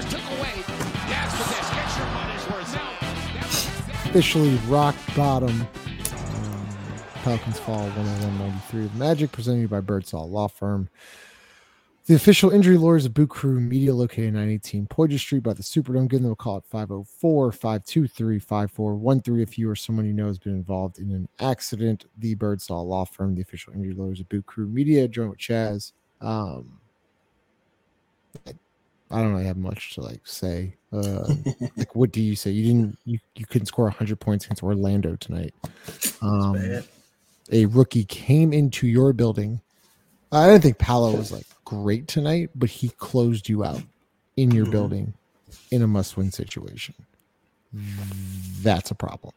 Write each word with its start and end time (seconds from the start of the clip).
Took 0.00 0.20
away. 0.38 0.62
Worth. 2.50 2.74
Now, 2.74 2.98
officially 4.08 4.56
rock 4.68 4.94
bottom. 5.14 5.50
Um, 5.50 6.66
Pelicans 7.22 7.58
fall 7.60 7.88
101.93. 7.90 8.92
The 8.92 8.98
Magic 8.98 9.32
presented 9.32 9.68
by 9.68 9.80
Birdsall 9.80 10.30
Law 10.30 10.48
Firm. 10.48 10.88
The 12.06 12.14
official 12.14 12.50
injury 12.50 12.78
lawyers 12.78 13.04
of 13.04 13.14
Boot 13.14 13.28
Crew 13.28 13.60
Media 13.60 13.94
located 13.94 14.28
at 14.28 14.32
918 14.32 14.86
Poydras 14.86 15.20
Street 15.20 15.42
by 15.42 15.52
the 15.52 15.62
Superdome. 15.62 16.08
Give 16.08 16.22
them 16.22 16.32
a 16.32 16.36
call 16.36 16.56
at 16.56 16.64
504 16.64 17.52
523 17.52 18.38
5413 18.38 19.40
if 19.40 19.58
you 19.58 19.70
or 19.70 19.76
someone 19.76 20.06
you 20.06 20.12
know 20.12 20.26
has 20.26 20.38
been 20.38 20.54
involved 20.54 20.98
in 20.98 21.10
an 21.12 21.28
accident. 21.38 22.06
The 22.18 22.34
Birdsall 22.34 22.88
Law 22.88 23.04
Firm, 23.04 23.34
the 23.34 23.42
official 23.42 23.72
injury 23.72 23.94
lawyers 23.94 24.20
of 24.20 24.28
Boot 24.28 24.46
Crew 24.46 24.66
Media, 24.66 25.06
joined 25.06 25.30
with 25.30 25.38
Chaz. 25.38 25.92
Um, 26.20 26.80
I 29.12 29.20
don't 29.22 29.32
really 29.32 29.44
have 29.44 29.56
much 29.56 29.94
to 29.94 30.00
like 30.00 30.26
say. 30.26 30.74
Uh, 30.92 31.34
like, 31.76 31.94
what 31.94 32.12
do 32.12 32.20
you 32.22 32.34
say? 32.36 32.50
You 32.50 32.64
didn't, 32.66 32.98
you, 33.04 33.18
you 33.36 33.46
couldn't 33.46 33.66
score 33.66 33.84
100 33.86 34.18
points 34.20 34.44
against 34.46 34.62
Orlando 34.62 35.16
tonight. 35.16 35.54
Um, 36.20 36.82
a 37.50 37.66
rookie 37.66 38.04
came 38.04 38.52
into 38.52 38.86
your 38.86 39.12
building. 39.12 39.60
I 40.30 40.48
didn't 40.48 40.62
think 40.62 40.78
Paolo 40.78 41.16
was 41.16 41.30
like 41.32 41.46
great 41.64 42.08
tonight, 42.08 42.50
but 42.54 42.70
he 42.70 42.88
closed 42.90 43.48
you 43.48 43.64
out 43.64 43.82
in 44.36 44.50
your 44.50 44.66
Mhm. 44.66 44.70
building 44.70 45.14
in 45.70 45.82
a 45.82 45.86
must 45.86 46.16
win 46.16 46.30
situation. 46.32 46.94
That's 48.62 48.90
a 48.90 48.94
problem. 48.94 49.32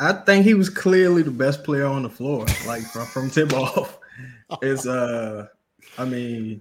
I 0.00 0.12
think 0.14 0.44
he 0.46 0.54
was 0.54 0.70
clearly 0.70 1.22
the 1.22 1.30
best 1.30 1.62
player 1.62 1.84
on 1.86 2.02
the 2.04 2.08
floor, 2.08 2.46
like 2.66 2.82
from, 2.82 3.06
from 3.06 3.30
tip 3.30 3.52
off. 3.52 3.98
It's 4.62 4.84
uh 4.86 5.46
I 5.96 6.04
mean, 6.04 6.60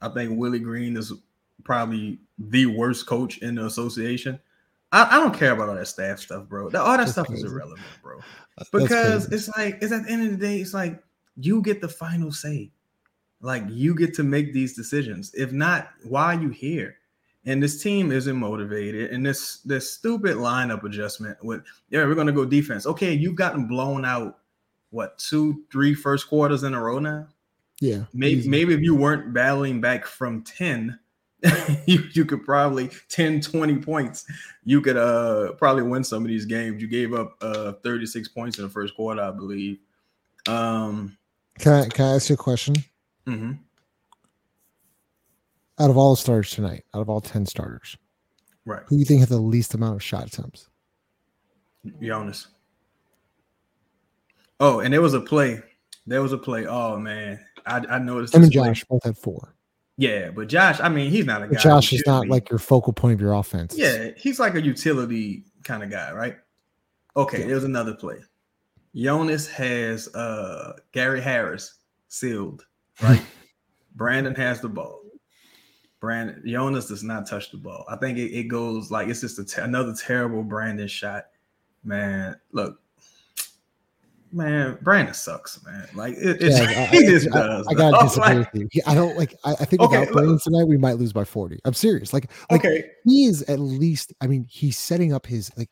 I 0.00 0.08
think 0.08 0.38
Willie 0.38 0.58
Green 0.58 0.96
is 0.96 1.12
probably 1.64 2.18
the 2.38 2.66
worst 2.66 3.06
coach 3.06 3.38
in 3.38 3.56
the 3.56 3.66
association. 3.66 4.38
I, 4.92 5.16
I 5.16 5.20
don't 5.20 5.34
care 5.34 5.52
about 5.52 5.68
all 5.68 5.74
that 5.74 5.88
staff 5.88 6.20
stuff, 6.20 6.48
bro. 6.48 6.64
All 6.64 6.70
that 6.70 6.96
That's 6.98 7.12
stuff 7.12 7.30
is 7.30 7.42
irrelevant, 7.42 7.80
bro. 8.02 8.20
Because 8.72 9.30
it's 9.32 9.48
like 9.56 9.78
it's 9.82 9.92
at 9.92 10.04
the 10.04 10.10
end 10.10 10.24
of 10.24 10.30
the 10.30 10.46
day, 10.46 10.58
it's 10.60 10.74
like 10.74 11.02
you 11.36 11.60
get 11.62 11.80
the 11.80 11.88
final 11.88 12.32
say. 12.32 12.70
Like 13.40 13.64
you 13.68 13.94
get 13.94 14.14
to 14.14 14.22
make 14.22 14.54
these 14.54 14.74
decisions. 14.74 15.34
If 15.34 15.52
not, 15.52 15.90
why 16.04 16.34
are 16.34 16.40
you 16.40 16.48
here? 16.48 16.96
And 17.44 17.62
this 17.62 17.82
team 17.82 18.10
isn't 18.10 18.36
motivated. 18.36 19.10
And 19.10 19.24
this 19.24 19.58
this 19.58 19.92
stupid 19.92 20.36
lineup 20.36 20.84
adjustment 20.84 21.36
with 21.44 21.62
yeah, 21.90 22.04
we're 22.04 22.14
gonna 22.14 22.32
go 22.32 22.44
defense. 22.44 22.86
Okay, 22.86 23.12
you've 23.12 23.36
gotten 23.36 23.66
blown 23.66 24.04
out 24.04 24.38
what 24.90 25.18
two, 25.18 25.64
three 25.70 25.94
first 25.94 26.28
quarters 26.28 26.62
in 26.62 26.74
a 26.74 26.82
row 26.82 26.98
now. 26.98 27.28
Yeah, 27.80 28.04
Maybe 28.12 28.40
easy. 28.40 28.48
maybe 28.48 28.74
if 28.74 28.80
you 28.80 28.94
weren't 28.94 29.32
battling 29.32 29.80
back 29.80 30.06
from 30.06 30.42
10, 30.42 30.98
you, 31.86 32.04
you 32.12 32.24
could 32.24 32.44
probably 32.44 32.90
10, 33.08 33.40
20 33.42 33.76
points. 33.78 34.24
You 34.64 34.80
could 34.80 34.96
uh 34.96 35.52
probably 35.52 35.82
win 35.82 36.02
some 36.04 36.22
of 36.22 36.28
these 36.28 36.44
games. 36.46 36.80
You 36.80 36.88
gave 36.88 37.12
up 37.14 37.36
uh 37.42 37.72
36 37.84 38.28
points 38.28 38.58
in 38.58 38.64
the 38.64 38.70
first 38.70 38.94
quarter, 38.96 39.20
I 39.20 39.30
believe. 39.30 39.78
Um 40.48 41.16
Can 41.58 41.72
I 41.72 41.88
can 41.88 42.04
I 42.06 42.14
ask 42.14 42.28
you 42.30 42.34
a 42.34 42.38
question? 42.38 42.74
mhm. 43.26 43.58
Out 45.78 45.90
of 45.90 45.98
all 45.98 46.14
the 46.14 46.20
starters 46.20 46.50
tonight, 46.52 46.84
out 46.94 47.02
of 47.02 47.10
all 47.10 47.20
ten 47.20 47.44
starters, 47.44 47.96
right. 48.64 48.82
who 48.86 48.96
do 48.96 48.98
you 49.00 49.04
think 49.04 49.20
had 49.20 49.28
the 49.28 49.36
least 49.38 49.74
amount 49.74 49.96
of 49.96 50.02
shot 50.02 50.26
attempts? 50.26 50.68
Jonas. 52.00 52.46
Oh, 54.58 54.80
and 54.80 54.92
there 54.94 55.02
was 55.02 55.12
a 55.12 55.20
play. 55.20 55.60
There 56.06 56.22
was 56.22 56.32
a 56.32 56.38
play. 56.38 56.66
Oh 56.66 56.98
man. 56.98 57.38
I, 57.66 57.84
I 57.88 57.98
noticed 57.98 58.34
Him 58.34 58.42
and 58.42 58.50
this 58.52 58.56
play. 58.56 58.68
Josh 58.68 58.84
both 58.84 59.04
had 59.04 59.16
four. 59.18 59.54
Yeah, 59.98 60.30
but 60.30 60.48
Josh, 60.48 60.78
I 60.80 60.88
mean, 60.90 61.10
he's 61.10 61.24
not 61.26 61.42
a 61.42 61.48
guy. 61.48 61.58
Josh 61.58 61.92
is 61.92 62.02
not 62.06 62.24
be- 62.24 62.28
like 62.28 62.50
your 62.50 62.58
focal 62.58 62.92
point 62.92 63.14
of 63.14 63.20
your 63.20 63.32
offense. 63.32 63.74
Yeah, 63.76 64.10
he's 64.16 64.38
like 64.38 64.54
a 64.54 64.60
utility 64.62 65.44
kind 65.64 65.82
of 65.82 65.90
guy, 65.90 66.12
right? 66.12 66.36
Okay, 67.16 67.40
Yeah. 67.40 67.46
there's 67.46 67.64
another 67.64 67.94
play. 67.94 68.18
Jonas 68.94 69.46
has 69.48 70.14
uh 70.14 70.74
Gary 70.92 71.20
Harris 71.20 71.74
sealed, 72.08 72.64
right? 73.02 73.22
Brandon 73.94 74.34
has 74.34 74.60
the 74.60 74.68
ball. 74.68 75.00
Brandon 76.00 76.42
Jonas 76.46 76.88
does 76.88 77.02
not 77.02 77.26
touch 77.26 77.50
the 77.50 77.56
ball. 77.56 77.84
I 77.88 77.96
think 77.96 78.18
it, 78.18 78.32
it 78.36 78.44
goes 78.44 78.90
like 78.90 79.08
it's 79.08 79.22
just 79.22 79.36
te- 79.48 79.62
another 79.62 79.94
terrible 79.94 80.42
Brandon 80.42 80.88
shot. 80.88 81.26
Man, 81.84 82.36
look, 82.52 82.80
man, 84.32 84.78
Brandon 84.82 85.14
sucks, 85.14 85.64
man. 85.64 85.86
Like 85.94 86.14
it, 86.14 86.42
it's, 86.42 86.58
Yeah, 86.58 86.64
I, 86.92 86.96
he 86.96 87.06
just 87.06 87.28
I- 87.34 87.38
does. 87.46 87.66
I, 87.68 87.74
gotta 87.74 88.04
disagree 88.04 88.34
Like, 88.34 88.52
with 88.52 88.74
you. 88.74 88.82
I 88.86 88.94
don't 88.94 89.16
like. 89.16 89.34
I, 89.44 89.52
I 89.52 89.64
think 89.64 89.82
Okay, 89.82 90.00
without 90.00 90.12
Brandon 90.12 90.38
tonight, 90.42 90.64
we 90.64 90.76
might 90.76 90.94
lose 90.98 91.12
by 91.12 91.24
forty. 91.24 91.58
I'm 91.64 91.74
serious. 91.74 92.12
Like, 92.12 92.30
like 92.50 92.60
okay, 92.60 92.84
he 93.04 93.24
is 93.24 93.42
at 93.42 93.58
least. 93.58 94.12
I 94.20 94.26
mean, 94.26 94.46
he's 94.48 94.78
setting 94.78 95.12
up 95.12 95.26
his 95.26 95.50
like. 95.56 95.68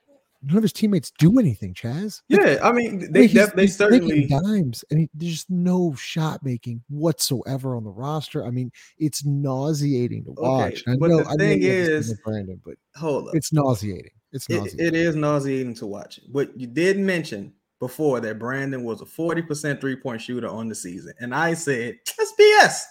None 0.46 0.58
of 0.58 0.62
his 0.62 0.74
teammates 0.74 1.10
do 1.18 1.38
anything, 1.38 1.72
Chaz. 1.72 2.20
Like, 2.28 2.42
yeah. 2.42 2.58
I 2.62 2.70
mean, 2.70 3.10
they 3.10 3.26
he's- 3.28 3.50
they 3.54 3.62
he's 3.62 3.78
certainly 3.78 4.26
dimes, 4.26 4.84
and 4.90 5.00
he, 5.00 5.08
there's 5.14 5.32
just 5.32 5.48
no 5.50 5.94
shot 5.94 6.40
making 6.44 6.82
whatsoever 6.90 7.74
on 7.74 7.82
the 7.82 7.90
roster. 7.90 8.44
I 8.44 8.50
mean, 8.50 8.70
it's 8.98 9.24
nauseating 9.24 10.22
to 10.24 10.32
watch. 10.32 10.82
I 10.86 10.96
but 11.00 11.08
know, 11.08 11.22
the 11.22 11.28
I 11.28 11.32
know 11.32 11.36
thing 11.38 11.62
you 11.62 11.70
have 11.70 11.86
this 11.86 12.06
thing 12.08 12.12
is- 12.16 12.20
Brandon, 12.26 12.60
but 12.62 12.74
hold 12.94 13.28
up. 13.28 13.34
it's 13.34 13.54
nauseating. 13.54 14.10
It's 14.32 14.46
It, 14.50 14.56
nauseating. 14.58 14.86
it 14.86 14.94
is 14.94 15.16
nauseating 15.16 15.74
to 15.76 15.86
watch. 15.86 16.20
But 16.30 16.60
you 16.60 16.66
did 16.66 16.98
mention 16.98 17.54
before 17.86 18.18
that 18.20 18.38
Brandon 18.38 18.82
was 18.82 19.02
a 19.02 19.04
40% 19.04 19.78
three 19.80 19.96
point 19.96 20.22
shooter 20.22 20.48
on 20.48 20.68
the 20.68 20.74
season. 20.74 21.12
And 21.20 21.34
I 21.34 21.52
said, 21.52 21.98
that's 22.16 22.32
BS. 22.40 22.82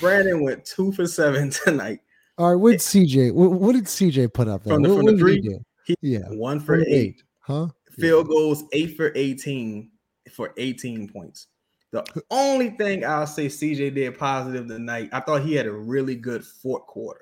Brandon 0.00 0.42
went 0.42 0.64
two 0.64 0.90
for 0.92 1.06
seven 1.06 1.50
tonight, 1.64 2.00
All 2.38 2.50
right, 2.52 2.56
what 2.60 2.76
CJ? 2.76 3.32
What, 3.34 3.52
what 3.52 3.72
did 3.74 3.84
CJ 3.84 4.32
put 4.32 4.48
up 4.48 4.64
there? 4.64 4.72
From 4.74 4.82
the- 4.82 4.88
What- 4.88 4.96
from 4.96 5.06
the 5.06 5.12
did 5.12 5.18
he 5.18 5.48
three? 5.48 5.58
He- 5.84 5.96
yeah, 6.00 6.28
one 6.30 6.60
for 6.60 6.78
From 6.78 6.84
eight. 6.88 7.22
huh? 7.40 7.68
Field 7.98 8.28
goals, 8.28 8.64
eight 8.72 8.96
for 8.96 9.12
18 9.14 9.90
for 10.32 10.54
18 10.56 11.08
points. 11.08 11.48
The 11.90 12.02
only 12.30 12.70
thing 12.70 13.04
I'll 13.04 13.26
say 13.26 13.46
CJ 13.48 13.94
did 13.94 14.18
positive 14.18 14.66
tonight, 14.66 15.10
I 15.12 15.20
thought 15.20 15.42
he 15.42 15.54
had 15.54 15.66
a 15.66 15.72
really 15.72 16.14
good 16.14 16.42
fourth 16.42 16.86
quarter. 16.86 17.20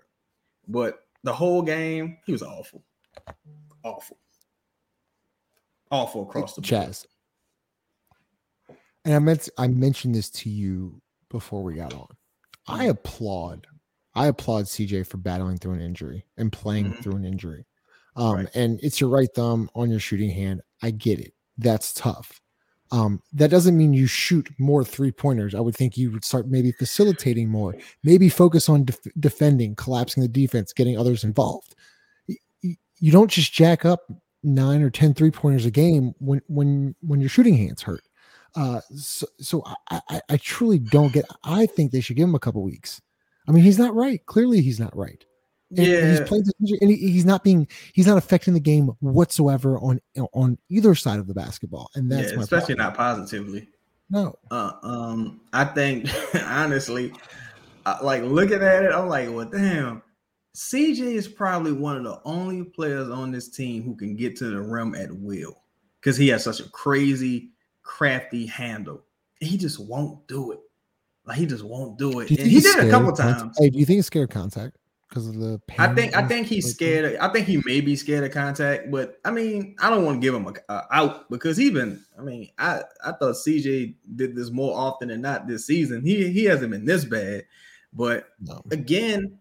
But 0.68 1.00
the 1.24 1.32
whole 1.32 1.62
game, 1.62 2.18
he 2.24 2.30
was 2.30 2.42
awful. 2.44 2.84
Awful. 3.82 4.18
Awful 5.90 6.22
across 6.22 6.54
the 6.54 6.60
board. 6.60 6.70
Chaz. 6.88 7.06
And 9.04 9.14
I 9.14 9.18
meant 9.18 9.48
I 9.58 9.68
mentioned 9.68 10.14
this 10.14 10.30
to 10.30 10.50
you 10.50 11.00
before 11.30 11.62
we 11.62 11.74
got 11.74 11.94
on. 11.94 12.06
I 12.68 12.80
Mm-hmm. 12.82 12.90
applaud, 12.90 13.66
I 14.14 14.26
applaud 14.26 14.66
CJ 14.66 15.06
for 15.06 15.16
battling 15.16 15.56
through 15.58 15.74
an 15.74 15.80
injury 15.80 16.24
and 16.36 16.52
playing 16.52 16.92
Mhm. 16.92 17.02
through 17.02 17.16
an 17.16 17.24
injury. 17.24 17.64
Um, 18.16 18.36
Right. 18.36 18.48
and 18.54 18.78
it's 18.82 19.00
your 19.00 19.08
right 19.10 19.28
thumb 19.34 19.70
on 19.74 19.90
your 19.90 20.00
shooting 20.00 20.30
hand. 20.30 20.60
I 20.82 20.90
get 20.90 21.20
it. 21.20 21.32
That's 21.58 21.92
tough. 21.92 22.40
Um, 22.92 23.22
that 23.32 23.50
doesn't 23.50 23.76
mean 23.76 23.92
you 23.94 24.06
shoot 24.08 24.48
more 24.58 24.84
three 24.84 25.12
pointers. 25.12 25.54
I 25.54 25.60
would 25.60 25.76
think 25.76 25.96
you 25.96 26.10
would 26.10 26.24
start 26.24 26.48
maybe 26.48 26.72
facilitating 26.72 27.48
more, 27.48 27.76
maybe 28.02 28.28
focus 28.28 28.68
on 28.68 28.84
def- 28.84 28.98
defending, 29.18 29.76
collapsing 29.76 30.22
the 30.22 30.28
defense, 30.28 30.72
getting 30.72 30.98
others 30.98 31.22
involved. 31.22 31.76
You 33.02 33.12
don't 33.12 33.30
just 33.30 33.52
jack 33.52 33.84
up 33.84 34.10
nine 34.42 34.82
or 34.82 34.90
ten 34.90 35.14
three 35.14 35.30
pointers 35.30 35.66
a 35.66 35.70
game 35.70 36.14
when 36.18 36.40
when 36.48 36.94
when 37.00 37.20
your 37.20 37.28
shooting 37.28 37.56
hands 37.56 37.82
hurt. 37.82 38.02
Uh, 38.56 38.80
so, 38.96 39.26
so 39.38 39.62
I, 39.90 40.00
I 40.08 40.20
I 40.30 40.36
truly 40.38 40.78
don't 40.78 41.12
get. 41.12 41.24
I 41.44 41.66
think 41.66 41.92
they 41.92 42.00
should 42.00 42.16
give 42.16 42.28
him 42.28 42.34
a 42.34 42.40
couple 42.40 42.62
weeks. 42.62 43.00
I 43.48 43.52
mean, 43.52 43.62
he's 43.64 43.78
not 43.78 43.94
right. 43.94 44.24
Clearly, 44.26 44.60
he's 44.60 44.80
not 44.80 44.96
right. 44.96 45.24
And, 45.76 45.86
Yeah. 45.86 46.10
he's 46.10 46.20
playing, 46.22 46.44
and 46.80 46.90
he, 46.90 46.96
he's 46.96 47.24
not 47.24 47.44
being. 47.44 47.68
He's 47.92 48.06
not 48.06 48.18
affecting 48.18 48.54
the 48.54 48.60
game 48.60 48.88
whatsoever 49.00 49.78
on 49.78 50.00
on 50.32 50.58
either 50.68 50.94
side 50.96 51.20
of 51.20 51.28
the 51.28 51.34
basketball, 51.34 51.90
and 51.94 52.10
that's 52.10 52.32
yeah, 52.32 52.40
especially 52.40 52.74
problem. 52.74 52.78
not 52.78 52.96
positively. 52.96 53.68
No, 54.12 54.34
Uh, 54.50 54.72
um, 54.82 55.40
I 55.52 55.64
think 55.64 56.08
honestly, 56.44 57.12
I, 57.86 58.02
like 58.02 58.24
looking 58.24 58.60
at 58.60 58.82
it, 58.84 58.92
I'm 58.92 59.08
like, 59.08 59.28
well, 59.30 59.44
damn. 59.48 60.02
CJ 60.56 61.00
is 61.00 61.28
probably 61.28 61.72
one 61.72 61.96
of 61.96 62.04
the 62.04 62.20
only 62.24 62.64
players 62.64 63.08
on 63.08 63.30
this 63.30 63.48
team 63.48 63.82
who 63.82 63.94
can 63.94 64.16
get 64.16 64.36
to 64.36 64.50
the 64.50 64.60
rim 64.60 64.94
at 64.94 65.12
will 65.12 65.62
because 66.00 66.16
he 66.16 66.28
has 66.28 66.42
such 66.42 66.60
a 66.60 66.68
crazy, 66.70 67.50
crafty 67.82 68.46
handle. 68.46 69.02
He 69.38 69.56
just 69.56 69.78
won't 69.78 70.26
do 70.26 70.52
it. 70.52 70.60
Like 71.24 71.38
he 71.38 71.46
just 71.46 71.64
won't 71.64 71.98
do 71.98 72.20
it. 72.20 72.28
do 72.28 72.34
And 72.34 72.50
he 72.50 72.60
did 72.60 72.78
it 72.78 72.88
a 72.88 72.90
couple 72.90 73.12
times. 73.12 73.56
Hey, 73.58 73.70
do 73.70 73.78
you 73.78 73.86
think 73.86 73.98
he's 73.98 74.06
scared 74.06 74.30
of 74.30 74.34
contact 74.34 74.76
because 75.08 75.28
of 75.28 75.36
the? 75.36 75.60
I 75.78 75.94
think 75.94 76.16
I 76.16 76.26
think 76.26 76.48
he's 76.48 76.64
like, 76.64 76.74
scared. 76.74 77.14
Of, 77.14 77.20
I 77.20 77.32
think 77.32 77.46
he 77.46 77.62
may 77.64 77.80
be 77.80 77.94
scared 77.94 78.24
of 78.24 78.32
contact, 78.32 78.90
but 78.90 79.20
I 79.24 79.30
mean, 79.30 79.76
I 79.80 79.90
don't 79.90 80.04
want 80.04 80.20
to 80.20 80.26
give 80.26 80.34
him 80.34 80.46
a, 80.46 80.72
a 80.72 80.86
out 80.90 81.30
because 81.30 81.60
even 81.60 82.02
I 82.18 82.22
mean, 82.22 82.50
I 82.58 82.82
I 83.04 83.12
thought 83.12 83.36
CJ 83.36 83.94
did 84.16 84.34
this 84.34 84.50
more 84.50 84.76
often 84.76 85.08
than 85.08 85.20
not 85.20 85.46
this 85.46 85.66
season. 85.66 86.04
He 86.04 86.32
he 86.32 86.44
hasn't 86.44 86.72
been 86.72 86.86
this 86.86 87.04
bad, 87.04 87.44
but 87.92 88.28
No. 88.40 88.62
again, 88.70 89.38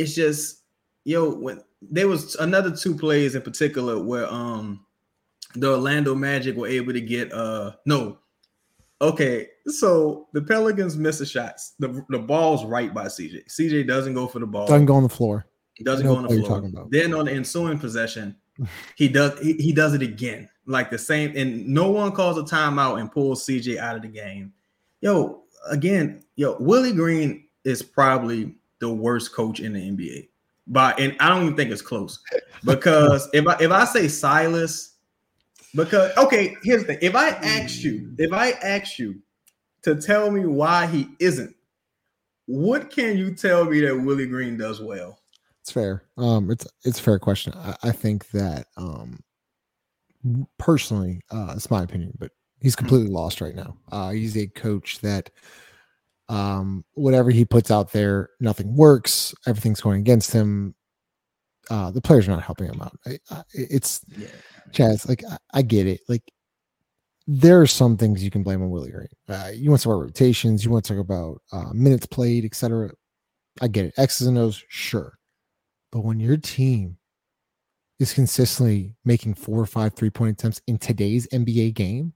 it's 0.00 0.14
just 0.14 0.62
yo 1.04 1.34
when 1.34 1.62
there 1.82 2.08
was 2.08 2.34
another 2.36 2.74
two 2.74 2.94
plays 2.96 3.34
in 3.34 3.42
particular 3.42 4.02
where 4.02 4.30
um 4.32 4.84
the 5.54 5.70
Orlando 5.70 6.14
Magic 6.14 6.56
were 6.56 6.68
able 6.68 6.92
to 6.92 7.00
get 7.00 7.32
uh 7.32 7.72
no 7.86 8.18
okay 9.00 9.48
So 9.72 10.28
the 10.32 10.42
Pelicans 10.42 10.96
miss 10.96 11.18
the 11.18 11.26
shots. 11.26 11.74
The 11.78 12.04
the 12.08 12.18
ball's 12.18 12.64
right 12.64 12.92
by 12.92 13.06
CJ. 13.06 13.46
CJ 13.46 13.86
doesn't 13.86 14.14
go 14.14 14.26
for 14.26 14.38
the 14.38 14.46
ball. 14.46 14.66
Doesn't 14.66 14.86
go 14.86 14.94
on 14.94 15.02
the 15.02 15.08
floor. 15.08 15.46
doesn't 15.82 16.06
go 16.06 16.16
on 16.16 16.22
the 16.24 16.28
floor. 16.28 16.48
talking 16.48 16.70
about. 16.70 16.90
Then 16.90 17.14
on 17.14 17.26
the 17.26 17.32
ensuing 17.32 17.78
possession, 17.78 18.36
he 18.96 19.08
does 19.08 19.38
he, 19.40 19.54
he 19.54 19.72
does 19.72 19.94
it 19.94 20.02
again. 20.02 20.48
Like 20.66 20.90
the 20.90 20.98
same, 20.98 21.36
and 21.36 21.66
no 21.66 21.90
one 21.90 22.12
calls 22.12 22.38
a 22.38 22.42
timeout 22.42 23.00
and 23.00 23.10
pulls 23.10 23.44
CJ 23.46 23.78
out 23.78 23.96
of 23.96 24.02
the 24.02 24.08
game. 24.08 24.52
Yo, 25.00 25.42
again, 25.68 26.22
yo, 26.36 26.56
Willie 26.60 26.92
Green 26.92 27.44
is 27.64 27.82
probably 27.82 28.54
the 28.80 28.92
worst 28.92 29.32
coach 29.32 29.60
in 29.60 29.72
the 29.72 29.80
NBA. 29.80 30.28
But 30.66 31.00
and 31.00 31.16
I 31.20 31.28
don't 31.28 31.42
even 31.42 31.56
think 31.56 31.70
it's 31.70 31.82
close. 31.82 32.20
Because 32.64 33.28
if 33.32 33.46
I 33.46 33.56
if 33.60 33.70
I 33.70 33.84
say 33.84 34.08
Silas, 34.08 34.94
because 35.74 36.16
okay, 36.16 36.56
here's 36.62 36.82
the 36.82 36.88
thing. 36.88 36.98
If 37.02 37.14
I 37.14 37.30
ask 37.30 37.82
you, 37.82 38.12
if 38.18 38.32
I 38.32 38.50
ask 38.50 38.98
you 38.98 39.16
to 39.82 39.94
tell 39.96 40.30
me 40.30 40.46
why 40.46 40.86
he 40.86 41.08
isn't, 41.18 41.54
what 42.46 42.90
can 42.90 43.16
you 43.16 43.34
tell 43.34 43.64
me 43.64 43.80
that 43.80 43.96
Willie 43.96 44.26
Green 44.26 44.56
does 44.56 44.80
well? 44.80 45.18
It's 45.60 45.70
fair. 45.70 46.04
Um, 46.16 46.50
it's 46.50 46.66
it's 46.84 47.00
a 47.00 47.02
fair 47.02 47.18
question. 47.18 47.52
I, 47.54 47.76
I 47.84 47.92
think 47.92 48.30
that 48.30 48.66
um, 48.76 49.20
personally, 50.58 51.20
uh, 51.30 51.54
it's 51.56 51.70
my 51.70 51.82
opinion, 51.82 52.12
but 52.18 52.32
he's 52.60 52.76
completely 52.76 53.10
lost 53.10 53.40
right 53.40 53.54
now. 53.54 53.76
Uh, 53.90 54.10
he's 54.10 54.36
a 54.36 54.46
coach 54.46 55.00
that 55.00 55.30
um, 56.30 56.84
whatever 56.94 57.30
he 57.30 57.44
puts 57.44 57.72
out 57.72 57.92
there, 57.92 58.30
nothing 58.38 58.74
works. 58.76 59.34
Everything's 59.46 59.80
going 59.80 60.00
against 60.00 60.32
him. 60.32 60.76
Uh, 61.68 61.90
the 61.90 62.00
players 62.00 62.28
are 62.28 62.30
not 62.30 62.42
helping 62.42 62.68
him 62.68 62.80
out. 62.80 62.96
I, 63.04 63.18
I, 63.30 63.42
it's 63.52 64.00
Yeah. 64.16 64.28
Chaz, 64.72 65.08
like 65.08 65.24
I, 65.28 65.36
I 65.52 65.62
get 65.62 65.88
it. 65.88 66.00
Like 66.08 66.22
there 67.26 67.60
are 67.60 67.66
some 67.66 67.96
things 67.96 68.22
you 68.22 68.30
can 68.30 68.44
blame 68.44 68.62
on 68.62 68.70
Willie 68.70 68.92
Green. 68.92 69.08
Uh, 69.28 69.50
you 69.52 69.70
want 69.70 69.80
to 69.80 69.84
talk 69.84 69.94
about 69.94 70.04
rotations, 70.04 70.64
you 70.64 70.70
want 70.70 70.84
to 70.84 70.94
talk 70.94 71.04
about 71.04 71.42
uh, 71.52 71.72
minutes 71.72 72.06
played, 72.06 72.44
etc. 72.44 72.90
I 73.60 73.66
get 73.66 73.86
it. 73.86 73.94
X's 73.96 74.28
and 74.28 74.38
O's, 74.38 74.62
sure. 74.68 75.18
But 75.90 76.04
when 76.04 76.20
your 76.20 76.36
team 76.36 76.96
is 77.98 78.14
consistently 78.14 78.94
making 79.04 79.34
four 79.34 79.60
or 79.60 79.66
five 79.66 79.94
three 79.94 80.10
point 80.10 80.38
attempts 80.38 80.62
in 80.68 80.78
today's 80.78 81.26
NBA 81.28 81.74
game, 81.74 82.12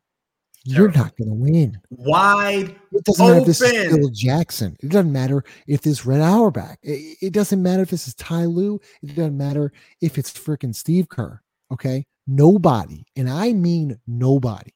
you're 0.64 0.90
Terrible. 0.90 0.98
not 0.98 1.16
going 1.16 1.28
to 1.28 1.34
win. 1.34 1.80
Wide 1.90 2.74
It 2.92 3.04
doesn't 3.04 3.26
matter 3.26 3.40
if 3.40 3.46
this 3.46 3.60
is 3.60 3.86
Open. 3.86 4.00
Phil 4.00 4.10
Jackson. 4.10 4.76
It 4.82 4.88
doesn't 4.88 5.12
matter 5.12 5.44
if 5.66 5.82
this 5.82 6.06
Red 6.06 6.22
Auerbach. 6.22 6.78
It, 6.82 7.18
it 7.20 7.32
doesn't 7.34 7.62
matter 7.62 7.82
if 7.82 7.90
this 7.90 8.08
is 8.08 8.14
Ty 8.14 8.46
Lue. 8.46 8.80
It 9.02 9.14
doesn't 9.14 9.36
matter 9.36 9.72
if 10.00 10.16
it's 10.16 10.32
freaking 10.32 10.74
Steve 10.74 11.08
Kerr. 11.10 11.40
Okay. 11.70 12.06
Nobody, 12.26 13.04
and 13.16 13.28
I 13.28 13.52
mean 13.52 14.00
nobody, 14.06 14.72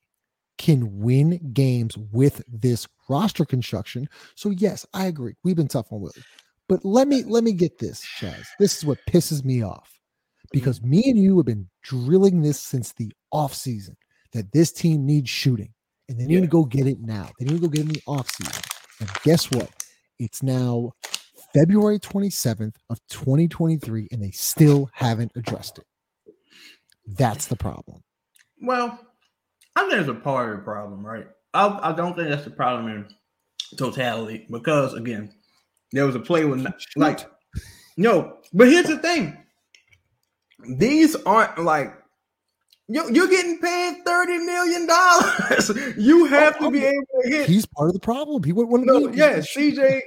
can 0.58 1.00
win 1.00 1.52
games 1.54 1.96
with 2.12 2.42
this 2.46 2.86
roster 3.08 3.46
construction. 3.46 4.06
So 4.34 4.50
yes, 4.50 4.84
I 4.92 5.06
agree. 5.06 5.34
We've 5.42 5.56
been 5.56 5.68
tough 5.68 5.90
on 5.90 6.02
Willie. 6.02 6.22
But 6.68 6.84
let 6.84 7.08
me 7.08 7.22
let 7.22 7.44
me 7.44 7.52
get 7.52 7.78
this, 7.78 8.04
Chaz. 8.20 8.44
This 8.58 8.76
is 8.76 8.84
what 8.84 8.98
pisses 9.08 9.42
me 9.42 9.62
off. 9.62 9.88
Mm-hmm. 9.88 10.48
Because 10.52 10.82
me 10.82 11.02
and 11.06 11.18
you 11.18 11.38
have 11.38 11.46
been 11.46 11.70
drilling 11.82 12.42
this 12.42 12.60
since 12.60 12.92
the 12.92 13.10
offseason 13.32 13.94
that 14.32 14.52
this 14.52 14.70
team 14.70 15.06
needs 15.06 15.30
shooting 15.30 15.72
and 16.08 16.18
they 16.18 16.26
need 16.26 16.34
Yeah. 16.34 16.40
to 16.42 16.46
go 16.46 16.64
get 16.64 16.86
it 16.86 17.00
now. 17.00 17.30
They 17.38 17.46
need 17.46 17.60
to 17.60 17.60
go 17.60 17.68
get 17.68 17.80
it 17.80 17.88
in 17.88 17.92
the 17.94 18.02
offseason. 18.08 18.64
And 19.00 19.10
guess 19.24 19.50
what? 19.50 19.70
It's 20.18 20.42
now 20.42 20.92
February 21.54 21.98
27th 21.98 22.76
of 22.90 22.98
2023 23.08 24.08
and 24.10 24.22
they 24.22 24.30
still 24.30 24.90
haven't 24.92 25.32
addressed 25.36 25.78
it. 25.78 25.86
That's 27.06 27.46
the 27.46 27.56
problem. 27.56 28.02
Well, 28.60 28.98
I 29.76 29.88
think 29.88 30.00
it's 30.00 30.08
a 30.08 30.14
part 30.14 30.50
of 30.50 30.58
the 30.58 30.64
problem, 30.64 31.06
right? 31.06 31.26
I, 31.54 31.90
I 31.90 31.92
don't 31.92 32.16
think 32.16 32.28
that's 32.28 32.44
the 32.44 32.50
problem 32.50 32.88
in 32.88 33.06
totality 33.78 34.46
because 34.50 34.94
again, 34.94 35.32
there 35.92 36.04
was 36.04 36.14
a 36.16 36.20
play 36.20 36.44
with 36.44 36.66
like 36.96 37.20
no, 37.96 38.38
but 38.52 38.68
here's 38.68 38.86
the 38.86 38.98
thing: 38.98 39.36
these 40.76 41.16
aren't 41.16 41.58
like 41.64 41.94
you 42.88 43.04
you're 43.12 43.28
getting 43.28 43.58
paid 43.58 44.02
thirty 44.04 44.38
million 44.38 44.86
dollars. 44.86 45.70
you 45.98 46.24
have 46.24 46.58
to 46.58 46.70
be 46.70 46.84
able 46.84 47.06
to 47.22 47.28
hit. 47.28 47.48
He's 47.48 47.66
part 47.66 47.88
of 47.88 47.94
the 47.94 48.00
problem. 48.00 48.42
He 48.42 48.52
would 48.52 48.68
want 48.68 48.86
No, 48.86 49.08
yeah, 49.08 49.38
CJ, 49.38 50.00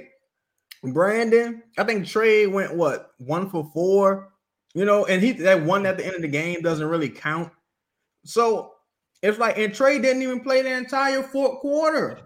Brandon. 0.92 1.62
I 1.78 1.84
think 1.84 2.06
Trey 2.06 2.46
went 2.46 2.74
what 2.74 3.12
one 3.18 3.48
for 3.48 3.70
four. 3.72 4.32
You 4.74 4.84
know, 4.84 5.04
and 5.06 5.22
he 5.22 5.32
that 5.32 5.62
one 5.62 5.86
at 5.86 5.96
the 5.96 6.04
end 6.04 6.16
of 6.16 6.22
the 6.22 6.28
game 6.28 6.60
doesn't 6.62 6.86
really 6.86 7.08
count. 7.08 7.52
So 8.24 8.72
it's 9.22 9.38
like, 9.38 9.58
and 9.58 9.72
Trey 9.72 10.00
didn't 10.00 10.22
even 10.22 10.40
play 10.40 10.62
the 10.62 10.72
entire 10.72 11.22
fourth 11.22 11.60
quarter. 11.60 12.18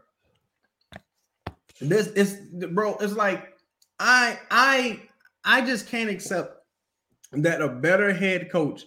This 1.81 2.07
is 2.09 2.41
bro. 2.71 2.97
It's 2.97 3.13
like 3.13 3.47
I 3.99 4.39
I 4.51 5.03
I 5.45 5.61
just 5.61 5.89
can't 5.89 6.09
accept 6.09 6.57
that 7.33 7.61
a 7.61 7.69
better 7.69 8.15
head 8.15 8.51
coach 8.51 8.87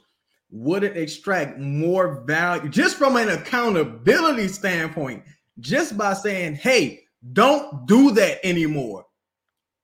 wouldn't 0.51 0.97
extract 0.97 1.59
more 1.59 2.23
value 2.25 2.69
just 2.69 2.97
from 2.97 3.15
an 3.15 3.29
accountability 3.29 4.47
standpoint, 4.47 5.23
just 5.59 5.97
by 5.97 6.13
saying, 6.13 6.55
"Hey, 6.55 7.01
don't 7.33 7.85
do 7.85 8.11
that 8.11 8.45
anymore. 8.45 9.05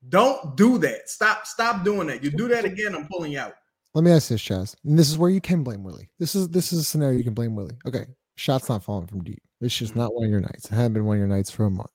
Don't 0.09 0.55
do 0.55 0.77
that. 0.79 1.09
Stop, 1.09 1.45
stop 1.45 1.83
doing 1.83 2.07
that. 2.07 2.23
You 2.23 2.31
do 2.31 2.47
that 2.47 2.65
again, 2.65 2.95
I'm 2.95 3.07
pulling 3.07 3.31
you 3.31 3.39
out." 3.39 3.53
Let 3.93 4.03
me 4.03 4.11
ask 4.11 4.27
this, 4.27 4.41
Chaz. 4.41 4.75
And 4.83 4.99
this 4.99 5.09
is 5.09 5.17
where 5.17 5.29
you 5.29 5.39
can 5.39 5.63
blame 5.63 5.83
Willie. 5.83 6.09
This 6.19 6.35
is 6.35 6.49
this 6.49 6.73
is 6.73 6.79
a 6.79 6.83
scenario 6.83 7.17
you 7.17 7.23
can 7.23 7.33
blame 7.33 7.55
Willie. 7.55 7.77
Okay, 7.87 8.05
shots 8.35 8.67
not 8.67 8.83
falling 8.83 9.07
from 9.07 9.23
deep. 9.23 9.41
It's 9.61 9.75
just 9.75 9.91
mm-hmm. 9.91 10.01
not 10.01 10.13
one 10.13 10.25
of 10.25 10.31
your 10.31 10.41
nights. 10.41 10.65
It 10.65 10.75
hadn't 10.75 10.93
been 10.93 11.05
one 11.05 11.15
of 11.15 11.19
your 11.19 11.27
nights 11.27 11.49
for 11.49 11.65
a 11.65 11.71
month. 11.71 11.89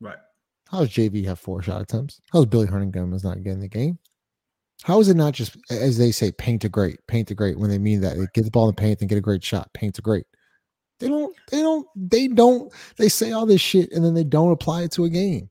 Right. 0.00 0.18
How 0.68 0.80
does 0.80 0.90
JV 0.90 1.24
have 1.26 1.38
four 1.38 1.62
shot 1.62 1.80
attempts? 1.80 2.20
How 2.32 2.40
does 2.40 2.46
Billy 2.46 2.66
Huntington 2.66 3.12
is 3.12 3.22
not 3.22 3.42
getting 3.42 3.60
the 3.60 3.68
game? 3.68 3.98
How 4.82 5.00
is 5.00 5.08
it 5.08 5.16
not 5.16 5.32
just 5.32 5.56
as 5.70 5.96
they 5.96 6.10
say, 6.10 6.32
paint 6.32 6.64
a 6.64 6.68
great, 6.68 6.98
paint 7.06 7.30
a 7.30 7.34
great 7.34 7.58
when 7.58 7.70
they 7.70 7.78
mean 7.78 8.00
that? 8.02 8.16
They 8.16 8.26
get 8.34 8.44
the 8.44 8.50
ball 8.50 8.68
in 8.68 8.74
the 8.74 8.80
paint 8.80 9.00
and 9.00 9.08
get 9.08 9.16
a 9.18 9.22
great 9.22 9.42
shot, 9.42 9.72
paint 9.72 9.98
a 9.98 10.02
great. 10.02 10.26
They 11.00 11.08
don't, 11.08 11.34
they 11.50 11.60
don't, 11.60 11.86
they 11.96 12.28
don't, 12.28 12.72
they 12.98 13.08
say 13.08 13.32
all 13.32 13.46
this 13.46 13.60
shit 13.60 13.92
and 13.92 14.04
then 14.04 14.14
they 14.14 14.24
don't 14.24 14.52
apply 14.52 14.82
it 14.82 14.92
to 14.92 15.04
a 15.04 15.08
game. 15.10 15.48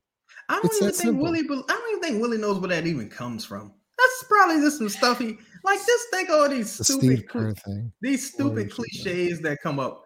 I 0.48 0.54
don't 0.56 0.66
It's 0.66 0.76
even 0.76 0.88
think 0.92 0.96
simple. 0.96 1.22
Willie. 1.24 1.40
I 1.40 1.44
don't 1.72 1.90
even 1.90 2.02
think 2.02 2.22
Willie 2.22 2.38
knows 2.38 2.58
where 2.58 2.68
that 2.68 2.86
even 2.86 3.08
comes 3.08 3.44
from. 3.44 3.72
That's 3.98 4.24
probably 4.28 4.60
just 4.60 4.78
some 4.78 4.88
stuff 4.88 5.18
he 5.18 5.38
like. 5.64 5.78
Just 5.78 6.10
think 6.12 6.28
all 6.30 6.48
these 6.48 6.76
The 6.76 6.84
stupid, 6.84 7.60
thing. 7.64 7.92
these 8.02 8.32
stupid 8.32 8.70
cliches 8.70 9.40
that 9.40 9.62
come 9.62 9.78
up 9.78 10.04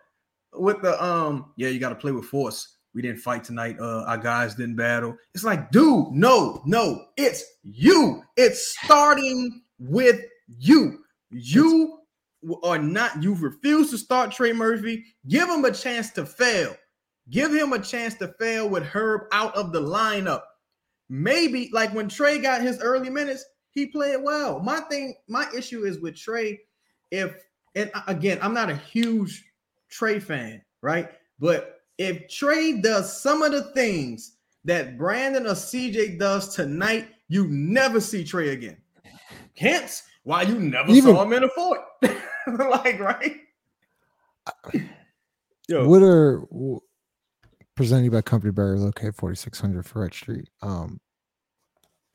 with 0.53 0.81
the 0.82 1.03
um. 1.03 1.53
Yeah, 1.56 1.69
you 1.69 1.81
got 1.81 1.88
to 1.88 1.94
play 1.97 2.12
with 2.12 2.26
force. 2.26 2.78
We 2.94 3.02
didn't 3.02 3.20
fight 3.20 3.44
tonight. 3.44 3.76
Uh, 3.79 4.05
our 4.06 4.19
guys 4.19 4.55
didn't 4.55 4.76
battle. 4.76 5.17
It's 5.35 5.44
like, 5.44 5.71
dude, 5.71 6.09
no, 6.12 6.62
no, 6.64 7.04
it's 7.16 7.45
you. 7.62 8.23
It's 8.37 8.76
starting 8.83 9.62
with 9.78 10.21
you. 10.59 11.00
You 11.30 11.99
are 12.62 12.78
not. 12.78 13.23
You've 13.23 13.42
refused 13.42 13.90
to 13.90 13.99
start 13.99 14.33
Trey 14.33 14.52
Murphy. 14.52 15.04
Give 15.28 15.49
him 15.49 15.64
a 15.64 15.73
chance 15.73 16.11
to 16.12 16.25
fail. 16.25 16.75
Give 17.30 17.52
him 17.52 17.73
a 17.73 17.78
chance 17.78 18.14
to 18.14 18.28
fail 18.38 18.68
with 18.68 18.85
Herb 18.85 19.23
out 19.33 19.54
of 19.54 19.73
the 19.73 19.80
lineup. 19.80 20.42
Maybe 21.11 21.71
like 21.73 21.95
when 21.95 22.09
Trey 22.09 22.38
got 22.38 22.62
his 22.62 22.80
early 22.80 23.11
minutes, 23.11 23.45
he 23.71 23.87
played 23.87 24.23
well. 24.23 24.61
My 24.61 24.80
thing, 24.80 25.14
my 25.28 25.47
issue 25.57 25.85
is 25.85 26.00
with 26.00 26.16
Trey. 26.16 26.59
If 27.11 27.37
and 27.75 27.90
again, 28.07 28.38
I'm 28.42 28.54
not 28.54 28.71
a 28.71 28.76
huge 28.76 29.45
Trey 29.90 30.21
fan, 30.21 30.62
right? 30.83 31.11
But 31.38 31.77
if 31.99 32.28
Trey 32.28 32.81
does 32.81 33.21
some 33.21 33.43
of 33.43 33.52
the 33.52 33.64
things 33.73 34.37
that 34.64 34.97
Brandon 34.97 35.47
or 35.47 35.50
CJ 35.55 36.19
does 36.19 36.55
tonight, 36.55 37.09
you 37.28 37.47
never 37.49 38.00
see 38.00 38.25
Trey 38.25 38.50
again. 38.50 38.76
Hence, 39.57 40.02
why 40.23 40.43
you 40.43 40.59
never 40.59 40.90
Even- 40.90 41.14
saw 41.14 41.23
him 41.25 41.33
in 41.33 41.45
a 41.45 41.49
fort. 41.49 41.81
like, 42.47 42.99
right? 43.00 43.37
Yo, 45.69 45.87
What 45.87 46.02
are 46.02 46.40
w- 46.50 46.81
presented 47.75 48.11
by 48.12 48.23
Company 48.23 48.52
Burger 48.52 48.78
located 48.78 49.14
4600 49.17 49.85
Freret 49.85 50.14
Street? 50.14 50.49
Um, 50.62 51.00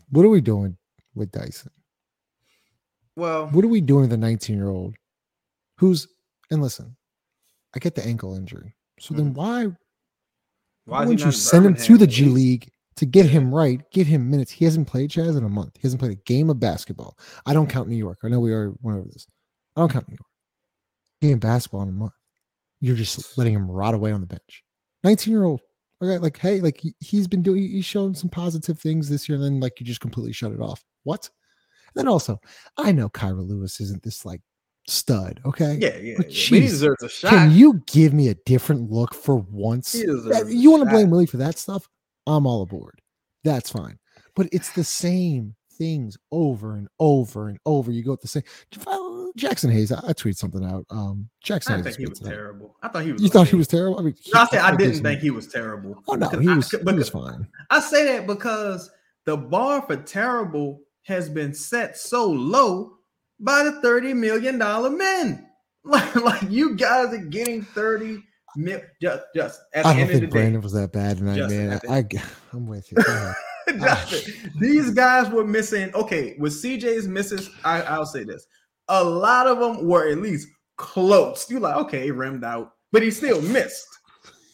what 0.10 0.26
are 0.26 0.30
we 0.30 0.42
doing 0.42 0.78
with 1.16 1.32
Dyson? 1.32 1.72
well, 3.16 3.48
What 3.50 3.64
are 3.64 3.68
we 3.70 3.82
doing 3.82 4.02
with 4.02 4.10
the 4.10 4.18
19 4.18 4.56
year 4.56 4.70
old 4.70 4.96
who's, 5.78 6.08
and 6.50 6.62
listen, 6.62 6.96
I 7.76 7.80
get 7.80 7.94
the 7.96 8.06
ankle 8.06 8.36
injury. 8.36 8.76
So 9.00 9.14
then 9.14 9.34
mm-hmm. 9.34 9.34
why, 9.34 9.68
why, 10.86 11.04
is 11.04 11.10
he 11.10 11.10
wouldn't 11.10 11.26
you 11.26 11.32
send 11.32 11.66
him 11.66 11.76
to 11.76 11.98
the 11.98 12.08
G? 12.08 12.26
League 12.26 12.70
to 12.96 13.06
get 13.06 13.26
him 13.26 13.54
right, 13.54 13.82
give 13.92 14.08
him 14.08 14.30
minutes? 14.30 14.52
He 14.52 14.66
hasn't 14.66 14.88
played 14.88 15.10
Chaz 15.10 15.38
in 15.38 15.44
a 15.44 15.50
month. 15.50 15.76
He 15.76 15.82
hasn't 15.82 16.00
played 16.00 16.12
a 16.12 16.22
game 16.24 16.50
of 16.50 16.60
basketball. 16.60 17.18
I 17.46 17.54
don't 17.54 17.70
count 17.70 17.90
New 17.90 17.96
York. 17.96 18.20
I 18.24 18.30
know 18.30 18.40
we 18.40 18.54
already 18.54 18.74
went 18.82 19.00
over 19.00 19.10
this. 19.10 19.28
I 19.76 19.82
don't 19.82 19.92
count 19.92 20.08
New 20.08 20.18
York. 20.20 20.30
Game 21.22 21.34
of 21.36 21.40
basketball 21.40 21.84
in 21.84 21.90
a 21.90 21.94
month. 21.94 22.14
You're 22.82 22.96
just 22.96 23.38
letting 23.38 23.54
him 23.54 23.70
rot 23.70 23.94
away 23.94 24.12
on 24.12 24.22
the 24.22 24.28
bench. 24.28 24.64
19 25.04 25.32
year 25.32 25.44
old. 25.46 25.62
Okay, 26.02 26.18
like, 26.18 26.38
hey, 26.38 26.60
like 26.60 26.80
he, 26.82 26.94
he's 27.00 27.28
been 27.28 27.42
doing, 27.42 27.64
he's 27.64 27.86
shown 27.86 28.14
some 28.14 28.30
positive 28.30 28.78
things 28.78 29.08
this 29.08 29.30
year, 29.30 29.38
and 29.38 29.44
then 29.44 29.60
like 29.62 29.80
you 29.80 29.86
just 29.86 30.02
completely 30.02 30.34
shut 30.34 30.52
it 30.52 30.60
off. 30.60 30.84
What? 31.04 31.30
And 31.96 32.02
then 32.02 32.08
also, 32.10 32.40
I 32.78 32.92
know 32.92 33.08
Kira 33.10 33.48
Lewis 33.48 33.80
isn't 33.80 34.04
this 34.04 34.26
like 34.26 34.42
stud. 34.88 35.40
Okay. 35.46 35.78
Yeah, 35.80 35.98
yeah. 35.98 36.14
But 36.18 36.28
yeah. 36.32 36.60
He 36.60 36.60
deserves 36.62 37.04
a 37.04 37.10
shot. 37.10 37.30
Can 37.30 37.52
you 37.52 37.82
give 37.88 38.14
me 38.14 38.30
a 38.30 38.36
different 38.46 38.92
look 38.92 39.14
for 39.14 39.36
once? 39.38 39.94
He 39.94 40.06
deserves 40.06 40.26
That- 40.26 40.48
a 40.48 40.56
you 40.56 40.72
want 40.72 40.84
to 40.84 40.90
blame 40.90 41.10
Willie 41.10 41.26
for 41.26 41.38
that 41.38 41.58
stuff? 41.58 41.88
I'm 42.28 42.46
all 42.48 42.62
aboard. 42.62 43.00
That's 43.44 43.70
fine. 43.70 44.00
But 44.36 44.48
it's 44.52 44.72
the 44.74 44.84
same 44.84 45.56
things 45.78 46.18
over 46.32 46.76
and 46.76 46.88
over 47.00 47.50
and 47.50 47.58
over. 47.66 47.92
You 47.92 48.04
go 48.04 48.12
with 48.12 48.22
the 48.22 48.28
same. 48.28 48.44
Jaxson 49.38 49.72
Hayes. 49.72 49.92
I, 49.92 49.98
I 49.98 50.14
tweeted 50.14 50.38
something 50.38 50.64
out. 50.64 50.86
Um, 50.90 51.30
Jaxson 51.44 51.72
I 51.72 51.76
Hayes. 51.78 51.84
think 51.84 51.98
he 51.98 52.06
was 52.06 52.18
something 52.20 52.34
out. 52.34 52.36
terrible. 52.38 52.76
I 52.84 52.88
thought 52.90 53.04
he 53.04 53.12
was. 53.14 53.22
You 53.22 53.30
thought 53.30 53.48
he 53.48 53.56
was 53.56 53.68
terrible? 53.68 54.00
I 54.00 54.04
mean, 54.04 54.16
No, 54.34 54.42
I 54.42 54.46
said 54.48 54.60
I 54.60 54.72
did 54.72 54.78
didn't 54.78 55.04
think 55.04 55.22
he 55.22 55.30
was 55.32 55.48
terrible. 55.48 56.02
Oh 56.08 56.14
no, 56.14 56.30
he 56.30 56.48
I- 56.50 56.56
was. 56.56 56.70
He 56.72 56.78
because- 56.78 56.96
was 56.96 57.10
fine. 57.10 57.48
I 57.70 57.80
say 57.80 58.06
that 58.06 58.28
because 58.28 58.92
the 59.26 59.38
bar 59.38 59.82
for 59.82 59.96
terrible 59.98 60.82
has 61.04 61.30
been 61.30 61.54
set 61.54 61.98
so 61.98 62.30
low 62.30 62.94
by 63.40 63.64
the 63.64 63.82
thirty 63.82 64.14
million 64.14 64.58
dollar 64.58 64.90
men. 64.90 65.50
Like, 65.86 66.16
like 66.16 66.50
you 66.50 66.78
guys 66.78 67.14
are 67.14 67.26
getting 67.26 67.62
thirty 67.62 68.24
mil. 68.56 68.80
Just, 69.02 69.24
just 69.36 69.60
at 69.74 69.84
the 69.84 69.90
I 69.90 69.92
don't 69.92 70.02
end 70.02 70.02
of 70.02 70.08
the 70.08 70.20
think 70.22 70.32
day, 70.32 70.40
Brandon 70.40 70.62
was 70.62 70.72
that 70.72 70.94
bad 70.94 71.18
tonight, 71.18 71.36
Justin, 71.36 71.68
man. 71.68 71.82
I 71.90 71.98
I, 71.98 72.06
I'm 72.54 72.68
with 72.68 72.90
you. 72.90 72.98
Justin, 73.80 74.52
these 74.62 74.92
guys 74.92 75.30
were 75.30 75.44
missing. 75.44 75.94
Okay, 75.94 76.38
with 76.40 76.54
CJ's 76.54 77.10
misses, 77.10 77.50
I, 77.66 77.82
I'll 77.82 78.06
say 78.06 78.24
this: 78.24 78.48
a 78.88 79.04
lot 79.04 79.46
of 79.46 79.60
them 79.60 79.86
were 79.86 80.08
at 80.08 80.20
least 80.20 80.48
close. 80.78 81.50
You 81.50 81.60
like, 81.60 81.76
okay, 81.76 82.12
rimmed 82.12 82.46
out, 82.46 82.76
but 82.94 83.04
he 83.04 83.12
still 83.12 83.42
missed. 83.42 83.88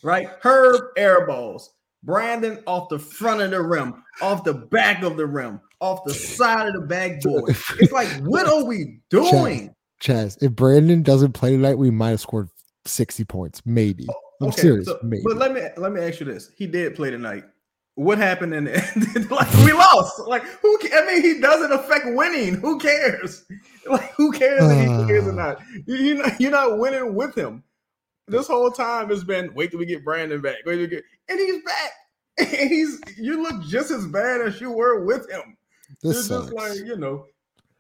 Right? 0.02 0.30
Herb 0.42 0.82
air 0.98 1.28
balls. 1.28 1.76
Brandon 2.04 2.64
off 2.66 2.90
the 2.90 3.00
front 3.00 3.42
of 3.42 3.52
the 3.52 3.62
rim, 3.62 4.04
off 4.22 4.44
the 4.44 4.54
back 4.54 5.04
of 5.04 5.18
the 5.18 5.28
rim, 5.28 5.60
off 5.82 6.04
the 6.06 6.14
side 6.14 6.68
of 6.68 6.74
the 6.74 6.82
backboard. 6.82 7.56
It's 7.80 7.92
like, 7.92 8.08
what 8.22 8.46
are 8.48 8.64
we 8.66 9.00
doing? 9.10 9.74
Chaz, 10.02 10.42
if 10.42 10.52
Brandon 10.54 11.02
doesn't 11.04 11.34
play 11.34 11.52
tonight, 11.52 11.78
we 11.78 11.92
might 11.92 12.12
have 12.12 12.22
scored 12.22 12.50
60 12.86 13.24
points, 13.26 13.62
maybe. 13.66 14.08
Oh, 14.10 14.14
I'm 14.42 14.48
Okay, 14.50 14.62
serious, 14.62 14.86
so- 14.88 15.00
maybe. 15.04 15.24
but 15.26 15.38
let 15.38 15.54
me 15.54 15.62
let 15.78 15.92
me 15.92 16.00
ask 16.02 16.20
you 16.22 16.26
this: 16.26 16.50
He 16.56 16.66
did 16.68 16.96
play 16.96 17.12
tonight. 17.12 17.44
What 17.96 18.18
happened 18.18 18.54
in 18.54 18.64
the 18.64 18.78
end? 18.78 19.30
like 19.32 19.54
we 19.66 19.74
lost. 19.74 20.20
Like 20.28 20.44
who? 20.44 20.80
I 20.94 21.06
mean, 21.06 21.22
he 21.22 21.42
doesn't 21.42 21.74
affect 21.74 22.06
winning. 22.08 22.56
Who 22.56 22.80
cares? 22.80 23.46
Like 23.90 24.12
who 24.14 24.32
cares 24.32 24.62
if 24.72 24.80
he 24.82 24.86
plays 25.06 25.28
or 25.28 25.34
not? 25.34 25.60
You- 25.88 25.96
You're 25.96 26.18
not 26.24 26.40
you're 26.42 26.52
not 26.52 26.78
winning 26.80 27.16
with 27.16 27.36
him. 27.36 27.64
This 28.28 28.48
whole 28.48 28.70
time 28.72 29.10
has 29.10 29.24
been 29.26 29.54
wait 29.56 29.72
till 29.72 29.80
we 29.80 29.86
get 29.86 30.06
Brandon 30.06 30.40
back. 30.40 30.58
Wait 30.66 30.74
till 30.76 30.82
we 30.84 30.88
get, 30.88 31.04
and 31.28 31.40
he's 31.40 31.62
back. 31.64 31.92
And 32.38 32.70
he's 32.70 33.02
you 33.18 33.44
look 33.44 33.62
just 33.64 33.92
as 33.92 34.06
bad 34.08 34.40
as 34.40 34.62
you 34.62 34.72
were 34.72 35.04
with 35.04 35.30
him. 35.30 35.58
This 36.02 36.18
it's 36.18 36.28
sucks. 36.28 36.52
just 36.52 36.54
like 36.54 36.78
you 36.88 36.98
know. 36.98 37.26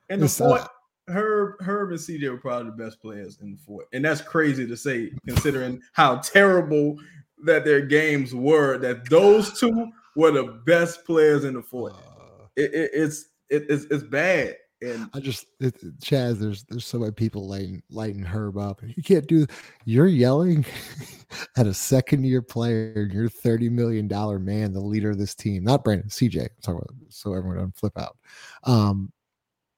And 0.10 0.22
the 0.22 0.26
This, 0.26 0.38
fort, 0.40 0.62
uh, 0.62 0.68
Herb, 1.10 1.62
Herb 1.62 1.92
and 1.92 2.00
CJ 2.00 2.30
were 2.32 2.38
probably 2.38 2.72
the 2.72 2.84
best 2.84 3.00
players 3.02 3.38
in 3.42 3.52
the 3.52 3.58
fort, 3.58 3.88
and 3.94 4.04
that's 4.04 4.22
crazy 4.22 4.66
to 4.68 4.76
say 4.78 5.12
considering 5.28 5.82
how 5.94 6.18
terrible 6.18 6.98
that 7.46 7.64
their 7.66 7.82
games 7.82 8.34
were. 8.34 8.78
That 8.78 9.10
those 9.10 9.60
two 9.60 9.92
were 10.16 10.32
the 10.32 10.62
best 10.66 11.06
players 11.06 11.46
in 11.46 11.54
the 11.54 11.62
fort. 11.62 11.94
Uh, 11.94 12.46
It, 12.56 12.74
it, 12.74 12.92
it's 12.94 13.26
it, 13.50 13.66
it's 13.70 13.86
it's 13.86 14.04
bad, 14.04 14.58
and 14.82 15.10
I 15.14 15.20
just 15.20 15.46
it, 15.60 15.76
Chaz, 16.00 16.40
there's 16.40 16.64
there's 16.64 16.86
so 16.86 17.00
many 17.00 17.12
people 17.12 17.48
lighting 17.48 17.84
lighting 17.90 18.24
Herb 18.24 18.58
up. 18.58 18.82
You 18.84 19.04
can't 19.04 19.28
do 19.28 19.46
you're 19.86 20.08
yelling 20.08 20.66
at 21.58 21.68
a 21.68 21.74
second 21.74 22.24
year 22.24 22.42
player, 22.42 23.10
you're 23.12 23.30
30 23.30 23.70
million 23.70 24.08
dollar 24.08 24.40
man, 24.40 24.74
the 24.74 24.80
leader 24.80 25.12
of 25.12 25.18
this 25.18 25.36
team, 25.36 25.64
not 25.64 25.84
Brandon, 25.84 26.10
CJ. 26.10 26.42
I'm 26.42 26.50
talking 26.62 26.82
about 26.82 26.96
so 27.10 27.34
everyone 27.34 27.58
don't 27.58 27.76
flip 27.76 27.98
out. 27.98 28.18
Um 28.64 29.12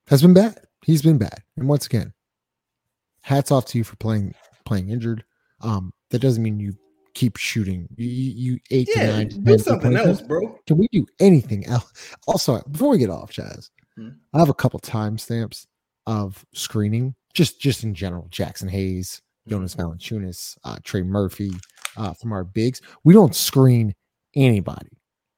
has 0.08 0.22
been 0.22 0.34
bad. 0.34 0.60
He's 0.84 1.02
been 1.02 1.18
bad. 1.18 1.42
And 1.58 1.68
once 1.68 1.86
again, 1.86 2.14
hats 3.22 3.52
off 3.52 3.66
to 3.66 3.78
you 3.78 3.84
for 3.84 3.96
playing 3.98 4.34
playing 4.66 4.90
injured. 4.90 5.24
Um, 5.62 5.94
that 6.10 6.20
doesn't 6.20 6.42
mean 6.42 6.60
you 6.60 6.74
keep 7.14 7.38
shooting. 7.38 7.88
You, 7.96 8.08
you, 8.08 8.60
eight 8.72 8.88
to 8.94 9.08
nine. 9.08 9.28
do 9.28 9.58
something 9.58 9.96
else, 9.96 10.22
bro. 10.22 10.60
can 10.66 10.78
we 10.78 10.88
do 10.92 11.06
anything 11.20 11.66
else? 11.68 12.16
Also, 12.28 12.62
before 12.72 12.90
we 12.90 12.98
get 12.98 13.10
off, 13.10 13.32
Chaz, 13.32 13.70
Hmm. 13.98 14.10
I 14.34 14.40
have 14.40 14.50
a 14.50 14.54
couple 14.54 14.80
timestamps 14.80 15.66
of 16.08 16.44
screening, 16.54 17.16
just 17.34 17.60
just 17.60 17.84
in 17.84 17.94
general. 17.94 18.28
Jaxson 18.30 18.70
Hayes, 18.70 19.22
Jonas 19.48 19.76
Valanciunas, 19.76 20.58
uh, 20.64 20.78
Trey 20.84 21.02
Murphy, 21.02 21.52
uh, 21.98 22.14
from 22.14 22.32
our 22.32 22.44
bigs. 22.44 22.82
We 23.04 23.14
don't 23.14 23.36
screen 23.36 23.94
anybody. 24.36 24.90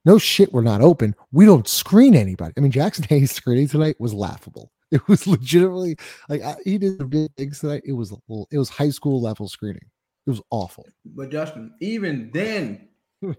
No 0.06 0.18
shit, 0.18 0.52
we're 0.52 0.62
not 0.62 0.82
open. 0.82 1.16
We 1.32 1.46
don't 1.46 1.68
screen 1.68 2.14
anybody. 2.14 2.54
I 2.58 2.62
mean, 2.62 2.72
Jaxson 2.72 3.06
Hayes 3.06 3.32
screening 3.32 3.68
tonight 3.68 3.96
was 4.00 4.14
laughable. 4.14 4.72
It 4.94 5.08
was 5.08 5.26
legitimately 5.26 5.96
like 6.30 6.44
I, 6.44 6.56
he 6.64 6.78
did 6.78 7.00
the 7.00 7.06
big 7.06 7.34
things 7.36 7.58
tonight. 7.58 7.82
It 7.84 7.94
was 7.94 8.12
it 8.52 8.58
was 8.60 8.70
high 8.70 8.92
school 8.92 9.20
level 9.20 9.50
screening. 9.50 9.90
It 10.28 10.30
was 10.30 10.40
awful. 10.52 10.86
But 11.04 11.32
Justin, 11.32 11.74
even 11.82 12.30
then, 12.32 12.90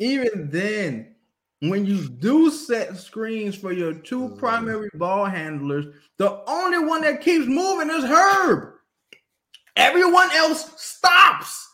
even 0.01 0.51
then, 0.51 1.15
when 1.71 1.87
you 1.87 2.09
do 2.09 2.51
set 2.51 2.97
screens 2.97 3.55
for 3.55 3.73
your 3.73 3.95
two 3.95 4.31
primary 4.39 4.91
ball 4.95 5.25
handlers, 5.25 5.87
the 6.17 6.43
only 6.49 6.79
one 6.79 7.03
that 7.03 7.21
keeps 7.21 7.47
moving 7.47 7.91
is 7.91 8.05
Herb. 8.05 8.75
Everyone 9.77 10.31
else 10.33 10.71
stops. 10.81 11.69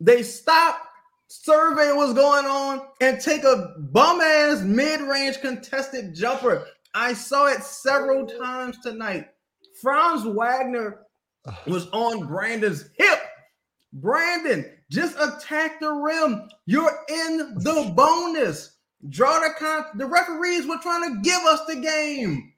They 0.00 0.22
stop, 0.22 0.80
survey 1.28 1.92
what's 1.92 2.14
going 2.14 2.46
on, 2.46 2.82
and 3.00 3.20
take 3.20 3.44
a 3.44 3.74
bum 3.78 4.20
ass 4.20 4.62
mid 4.62 5.00
range 5.00 5.40
contested 5.40 6.14
jumper. 6.14 6.66
I 6.94 7.12
saw 7.12 7.46
it 7.46 7.62
several 7.62 8.26
times 8.26 8.78
tonight. 8.82 9.28
Franz 9.80 10.24
Wagner 10.24 11.06
was 11.66 11.88
on 11.92 12.26
Brandon's 12.26 12.90
hip. 12.96 13.20
Brandon, 13.92 14.64
just 14.90 15.16
attack 15.20 15.80
the 15.80 15.90
rim. 15.90 16.48
You're 16.66 17.04
in 17.08 17.54
the 17.58 17.92
bonus. 17.96 18.76
Draw 19.08 19.40
the 19.40 19.50
con. 19.58 19.84
The 19.94 20.06
referees 20.06 20.66
were 20.66 20.78
trying 20.78 21.14
to 21.14 21.20
give 21.22 21.40
us 21.42 21.60
the 21.66 21.76
game. 21.76 22.52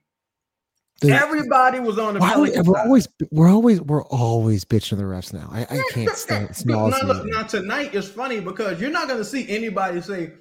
The- 1.01 1.11
Everybody 1.11 1.79
was 1.79 1.97
on 1.97 2.13
the 2.13 2.19
why 2.19 2.37
we, 2.37 2.51
we're 2.61 2.79
always 2.79 3.07
we're 3.31 3.49
always 3.49 3.81
we're 3.81 4.03
always 4.05 4.63
bitching 4.63 4.97
the 4.97 5.03
refs 5.03 5.33
now. 5.33 5.49
I, 5.51 5.63
I 5.63 5.83
can't 5.91 6.09
stand 6.11 6.45
it. 6.45 6.49
It's 6.51 6.63
But 6.63 7.25
now, 7.25 7.43
tonight 7.43 7.93
is 7.93 8.07
funny 8.07 8.39
because 8.39 8.79
you're 8.79 8.91
not 8.91 9.07
going 9.07 9.19
to 9.19 9.25
see 9.25 9.47
anybody 9.49 10.01
say, 10.01 10.33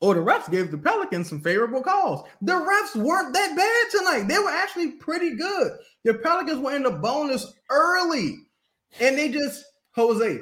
"Oh, 0.00 0.14
the 0.14 0.20
refs 0.20 0.50
gave 0.50 0.70
the 0.70 0.78
Pelicans 0.78 1.28
some 1.28 1.40
favorable 1.40 1.82
calls." 1.82 2.26
The 2.40 2.52
refs 2.52 2.96
weren't 2.96 3.34
that 3.34 3.56
bad 3.56 3.98
tonight. 3.98 4.28
They 4.28 4.38
were 4.38 4.50
actually 4.50 4.92
pretty 4.92 5.36
good. 5.36 5.72
The 6.04 6.14
Pelicans 6.14 6.60
were 6.60 6.74
in 6.76 6.82
the 6.84 6.90
bonus 6.92 7.52
early, 7.68 8.36
and 9.00 9.18
they 9.18 9.28
just 9.30 9.64
Jose, 9.96 10.38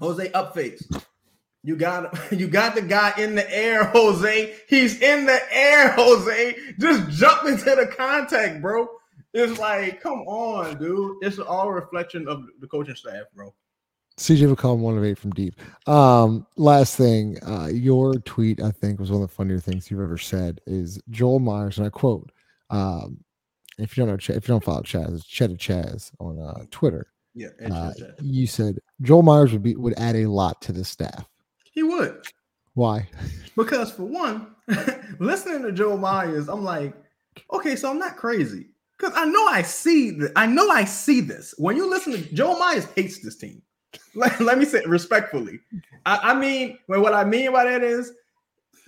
Jose 0.00 0.32
up 0.32 0.54
face. 0.54 0.88
You 1.64 1.76
got 1.76 2.14
you 2.32 2.46
got 2.46 2.74
the 2.76 2.82
guy 2.82 3.14
in 3.18 3.34
the 3.34 3.50
air, 3.52 3.84
Jose. 3.92 4.54
He's 4.68 5.00
in 5.00 5.24
the 5.26 5.40
air, 5.50 5.90
Jose. 5.96 6.56
Just 6.78 7.10
jump 7.18 7.46
into 7.48 7.64
the 7.64 7.92
contact, 7.96 8.60
bro. 8.62 8.86
It's 9.32 9.58
like, 9.58 10.00
come 10.00 10.20
on, 10.20 10.78
dude. 10.78 11.16
It's 11.22 11.40
all 11.40 11.72
reflection 11.72 12.28
of 12.28 12.44
the 12.60 12.68
coaching 12.68 12.94
staff, 12.94 13.24
bro. 13.34 13.52
CJ 14.16 14.54
McCollum 14.54 14.78
one 14.78 14.96
of 14.96 15.04
eight 15.04 15.18
from 15.18 15.32
deep. 15.32 15.58
Um, 15.88 16.46
last 16.56 16.96
thing, 16.96 17.36
uh, 17.44 17.66
your 17.66 18.14
tweet 18.20 18.62
I 18.62 18.70
think 18.70 19.00
was 19.00 19.10
one 19.10 19.22
of 19.22 19.28
the 19.28 19.34
funnier 19.34 19.58
things 19.58 19.90
you've 19.90 20.00
ever 20.00 20.18
said 20.18 20.60
is 20.66 21.00
Joel 21.10 21.40
Meyers, 21.40 21.78
and 21.78 21.86
I 21.88 21.90
quote, 21.90 22.30
um, 22.70 23.24
if 23.76 23.96
you 23.96 24.02
don't 24.04 24.12
know, 24.12 24.16
Ch- 24.16 24.30
if 24.30 24.46
you 24.46 24.52
don't 24.54 24.62
follow 24.62 24.82
Chaz, 24.82 25.12
it's 25.16 25.26
Cheddar 25.26 25.56
Chaz 25.56 26.12
on 26.20 26.38
uh, 26.38 26.64
Twitter. 26.70 27.08
Yeah, 27.34 27.48
Uh, 27.68 27.92
you 28.22 28.46
said 28.46 28.78
Joel 29.02 29.22
Meyers 29.24 29.50
would 29.52 29.64
be 29.64 29.74
would 29.74 29.94
add 29.98 30.14
a 30.14 30.26
lot 30.26 30.62
to 30.62 30.72
the 30.72 30.84
staff. 30.84 31.28
He 31.74 31.82
would. 31.82 32.24
Why? 32.74 33.08
Because 33.56 33.92
for 33.92 34.04
one, 34.04 34.54
listening 35.18 35.62
to 35.62 35.72
Joe 35.72 35.96
Meyers, 35.96 36.48
I'm 36.48 36.64
like, 36.64 36.94
okay, 37.52 37.76
so 37.76 37.90
I'm 37.90 37.98
not 37.98 38.16
crazy. 38.16 38.66
Because 38.98 39.12
I 39.16 39.26
know 39.26 39.46
I 39.46 39.62
see 39.62 40.10
that 40.12 40.32
I 40.36 40.46
know 40.46 40.68
I 40.70 40.84
see 40.84 41.20
this. 41.20 41.54
When 41.58 41.76
you 41.76 41.88
listen 41.88 42.12
to 42.12 42.34
Joe 42.34 42.58
Meyers 42.58 42.86
hates 42.96 43.20
this 43.20 43.36
team. 43.36 43.60
Let, 44.16 44.40
let 44.40 44.58
me 44.58 44.64
say 44.64 44.78
it 44.78 44.88
respectfully. 44.88 45.60
I, 46.04 46.18
I 46.22 46.34
mean, 46.34 46.78
well, 46.88 47.00
what 47.00 47.14
I 47.14 47.24
mean 47.24 47.52
by 47.52 47.64
that 47.64 47.82
is 47.82 48.12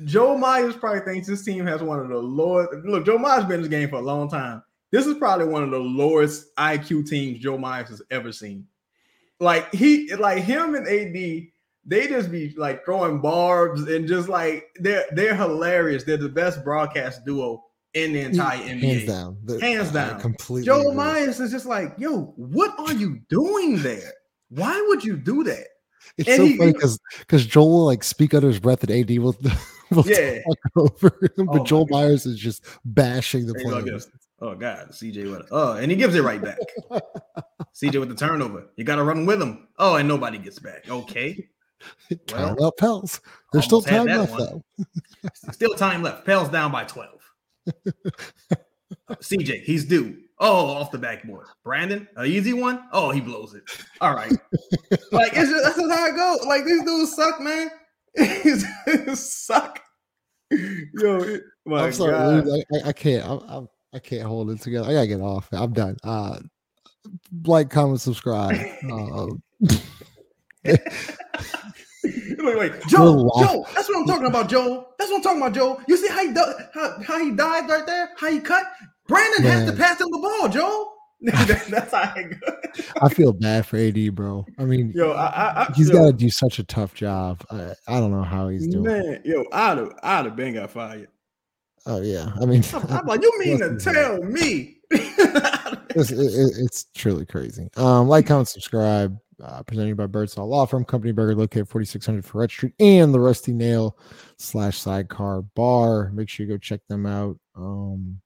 Joe 0.05 0.37
Meyers 0.37 0.77
probably 0.77 1.01
thinks 1.01 1.27
this 1.27 1.45
team 1.45 1.67
has 1.67 1.83
one 1.83 1.99
of 1.99 2.09
the 2.09 2.19
lowest. 2.19 2.73
Look, 2.85 3.07
Joe 3.07 3.19
Meyers 3.19 3.45
been 3.45 3.57
in 3.57 3.63
this 3.63 3.71
game 3.71 3.89
for 3.89 3.97
a 3.97 4.03
long 4.03 4.29
time. 4.29 4.63
This 4.91 5.07
is 5.07 5.15
probably 5.15 5.47
one 5.47 5.63
of 5.63 5.71
the 5.71 5.79
lowest 5.79 6.55
IQ 6.57 7.09
teams 7.09 7.39
Joe 7.41 7.59
Meyers 7.59 7.89
has 7.89 8.03
ever 8.11 8.33
seen. 8.33 8.67
Like 9.41 9.73
he, 9.75 10.15
like 10.15 10.43
him 10.43 10.75
and 10.75 10.87
AD, 10.87 11.49
they 11.87 12.07
just 12.09 12.31
be 12.31 12.53
like 12.57 12.85
throwing 12.85 13.21
barbs 13.21 13.83
and 13.83 14.07
just 14.09 14.29
like 14.29 14.67
they're 14.81 15.05
they're 15.13 15.35
hilarious. 15.37 16.05
They're 16.05 16.17
the 16.17 16.29
best 16.29 16.65
broadcast 16.65 17.25
duo 17.25 17.63
in 17.95 18.13
the 18.13 18.21
entire 18.21 18.59
NBA. 18.59 18.81
Hands 18.83 19.05
down. 19.07 19.39
The- 19.45 19.61
Hands 19.61 19.89
I 19.91 19.93
down. 19.93 20.21
completely. 20.21 20.67
Joe. 20.67 20.93
Meyers 20.93 21.41
is 21.41 21.51
just 21.51 21.67
like, 21.67 21.95
yo, 21.99 22.35
what 22.37 22.75
are 22.79 22.93
you 22.93 23.21
doing 23.29 23.79
there? 23.83 24.13
Why 24.49 24.85
would 24.89 25.05
you 25.05 25.17
do 25.17 25.45
that? 25.45 25.65
It's 26.19 26.29
and 26.29 26.37
so 26.37 26.45
he- 26.45 26.57
funny 26.57 26.73
because 26.73 26.99
because 27.21 27.47
Joel 27.47 27.71
will 27.71 27.85
like 27.87 28.05
speak 28.05 28.35
under 28.35 28.49
his 28.49 28.61
breath 28.61 28.83
and 28.83 28.91
AD 28.91 29.19
will 29.19 29.37
will 29.91 30.07
Yeah. 30.07 30.41
talk 30.43 30.59
over 30.77 31.09
him, 31.37 31.49
Oh 31.49 31.53
but 31.53 31.59
my 31.59 31.65
Joel 31.65 31.85
God. 31.87 31.97
Meyers 32.01 32.27
is 32.27 32.39
just 32.39 32.65
bashing 32.85 33.47
the 33.47 33.55
players. 33.55 34.09
Oh 34.41 34.55
God, 34.55 34.89
CJ 34.91 35.31
with 35.31 35.47
oh, 35.51 35.73
and 35.75 35.91
he 35.91 35.97
gives 35.97 36.15
it 36.15 36.23
right 36.23 36.43
back. 36.43 36.59
CJ 37.75 37.99
with 38.01 38.09
the 38.09 38.15
turnover. 38.15 38.67
You 38.77 38.85
got 38.85 38.97
to 38.97 39.03
run 39.03 39.27
with 39.27 39.41
him. 39.41 39.69
Oh, 39.79 39.97
and 39.97 40.07
nobody 40.09 40.39
gets 40.39 40.59
back. 40.59 40.89
Okay, 40.89 41.49
Out, 42.35 42.77
Pels. 42.79 43.21
There's 43.53 43.65
still 43.65 43.83
time 43.83 44.07
left 44.07 44.33
one. 44.33 44.41
though. 44.41 44.85
still 45.53 45.75
time 45.75 46.03
left. 46.03 46.25
Pels 46.25 46.49
down 46.49 46.73
by 46.73 46.85
twelve. 46.85 47.21
CJ, 49.11 49.63
he's 49.63 49.85
due. 49.85 50.17
Oh, 50.39 50.67
off 50.67 50.91
the 50.91 50.99
backboard. 50.99 51.47
Brandon, 51.65 52.07
a 52.17 52.25
easy 52.25 52.53
one. 52.53 52.85
Oh, 52.93 53.11
he 53.11 53.21
blows 53.21 53.55
it. 53.55 53.63
All 54.01 54.15
right. 54.15 54.31
like 55.13 55.33
it's 55.33 55.51
just, 55.51 55.65
that's 55.65 55.77
just 55.77 55.91
how 55.91 56.07
it 56.07 56.17
goes. 56.17 56.47
Like 56.47 56.65
these 56.65 56.83
dudes 56.85 57.15
suck, 57.15 57.41
man. 57.41 57.71
Suck. 59.17 59.81
Yo, 60.51 61.17
it, 61.23 61.43
my 61.65 61.87
I'm 61.87 61.93
sorry, 61.93 62.13
God. 62.13 62.45
dude, 62.45 62.65
I, 62.73 62.77
I, 62.77 62.89
I 62.89 62.93
can't. 62.93 63.29
I'm, 63.29 63.41
I'm, 63.49 63.69
I 63.93 63.99
can't 63.99 64.25
hold 64.25 64.51
it 64.51 64.61
together. 64.61 64.89
I 64.89 64.93
gotta 64.93 65.07
get 65.07 65.21
off. 65.21 65.49
I'm 65.53 65.73
done. 65.73 65.97
Uh, 66.05 66.39
like, 67.45 67.71
comment, 67.71 68.01
subscribe. 68.01 68.57
Uh, 68.91 69.27
Wait, 72.39 72.57
wait, 72.59 72.73
Joe, 72.87 73.29
Joe, 73.41 73.67
that's 73.75 73.89
what 73.89 73.99
I'm 73.99 74.07
talking 74.07 74.27
about, 74.27 74.49
Joe. 74.49 74.89
That's 74.99 75.11
what 75.11 75.17
I'm 75.19 75.23
talking 75.23 75.43
about, 75.43 75.55
Joe. 75.55 75.81
You 75.89 75.97
see 75.97 76.09
how 76.09 76.21
he 76.27 76.33
do- 76.33 76.55
how, 76.73 77.03
how 77.03 77.19
he 77.25 77.33
died 77.33 77.69
right 77.69 77.85
there? 77.85 78.11
How 78.17 78.31
he 78.31 78.39
cut? 78.41 78.65
Brandon 79.09 79.43
has 79.45 79.71
to 79.71 79.77
pass 79.77 80.01
him 80.01 80.09
the 80.11 80.19
ball, 80.19 80.49
Joe. 80.49 80.93
that's 81.23 81.93
how 81.93 82.13
it 82.17 82.39
goes. 82.41 82.93
I 83.03 83.09
feel 83.09 83.33
bad 83.33 83.67
for 83.67 83.77
AD, 83.79 84.15
bro. 84.15 84.47
I 84.59 84.65
mean, 84.65 84.93
Yo, 84.95 85.13
I, 85.13 85.27
I, 85.27 85.63
I 85.63 85.73
he's 85.75 85.91
got 85.91 86.07
to 86.07 86.13
do 86.13 86.29
such 86.31 86.59
a 86.59 86.65
tough 86.65 86.95
job. 86.95 87.43
I, 87.51 87.73
I 87.89 87.99
don't 88.01 88.11
know 88.13 88.23
how 88.23 88.49
he's 88.49 88.69
doing. 88.69 88.85
man. 88.85 89.23
Yo, 89.25 89.45
I'd 89.51 89.79
have, 89.79 89.93
I'd 90.03 90.25
have 90.27 90.37
been 90.37 90.55
got 90.55 90.71
fired. 90.71 91.09
Oh 91.87 92.03
yeah, 92.03 92.31
I 92.41 92.45
mean, 92.45 92.63
I'm, 92.75 92.83
I'm 92.91 93.07
like, 93.07 93.23
you 93.23 93.33
mean 93.39 93.59
to 93.61 93.77
tell 93.79 94.23
me? 94.23 94.77
it's, 94.91 96.11
it, 96.13 96.19
it- 96.19 96.65
it's 96.65 96.85
truly 96.95 97.25
crazy. 97.27 97.69
Um, 97.77 98.07
like, 98.09 98.27
comment, 98.27 98.49
subscribe. 98.49 99.19
Uh, 99.43 99.63
presented 99.65 99.99
by 99.99 100.07
Birdsall 100.07 100.49
Law 100.49 100.65
Firm, 100.65 100.85
Company 100.85 101.13
Burger, 101.13 101.35
located 101.35 101.69
4600 101.69 102.25
Freret 102.25 102.51
Street, 102.51 102.73
and 102.81 103.13
the 103.13 103.21
Rusty 103.21 103.53
Nail 103.53 103.99
slash 104.39 104.79
Sidecar 104.79 105.43
Bar. 105.43 106.11
Make 106.15 106.31
sure 106.31 106.47
you 106.47 106.53
go 106.53 106.57
check 106.57 106.81
them 106.89 107.05
out. 107.05 107.39
Um, 107.55 108.19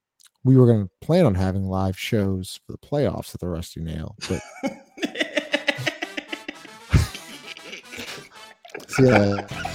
we 0.45 0.57
were 0.57 0.67
going 0.67 0.85
to 0.85 0.91
plan 1.05 1.27
on 1.27 1.35
having 1.35 1.65
live 1.65 1.99
shows 1.99 2.61
for 2.65 2.73
the 2.73 2.79
playoffs 2.79 3.35
at 3.35 3.41
the 3.41 3.49
Rusty 3.49 3.81
Nail, 3.81 4.15
but 4.29 4.41
see, 8.89 9.11